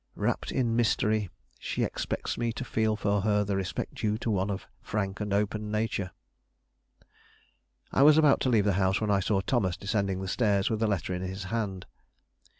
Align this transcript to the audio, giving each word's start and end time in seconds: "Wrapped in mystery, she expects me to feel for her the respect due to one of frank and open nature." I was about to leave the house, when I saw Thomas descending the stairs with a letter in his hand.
"Wrapped 0.15 0.51
in 0.51 0.75
mystery, 0.75 1.29
she 1.59 1.83
expects 1.83 2.35
me 2.35 2.51
to 2.53 2.65
feel 2.65 2.95
for 2.95 3.21
her 3.21 3.43
the 3.43 3.55
respect 3.55 3.93
due 3.93 4.17
to 4.17 4.31
one 4.31 4.49
of 4.49 4.65
frank 4.81 5.19
and 5.19 5.31
open 5.31 5.69
nature." 5.69 6.09
I 7.91 8.01
was 8.01 8.17
about 8.17 8.39
to 8.39 8.49
leave 8.49 8.65
the 8.65 8.73
house, 8.81 8.99
when 8.99 9.11
I 9.11 9.19
saw 9.19 9.41
Thomas 9.41 9.77
descending 9.77 10.19
the 10.19 10.27
stairs 10.27 10.71
with 10.71 10.81
a 10.81 10.87
letter 10.87 11.13
in 11.13 11.21
his 11.21 11.43
hand. 11.53 11.85